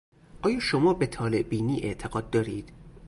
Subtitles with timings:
[0.41, 2.71] آیا شما به طالعبینی اعتقاد دارید؟